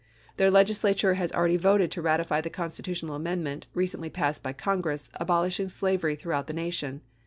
[0.37, 5.69] Their Legislature has already voted to ratify the constitutional amendment, recently passed by Congress, abolishing
[5.69, 7.01] slavery throughout the nation.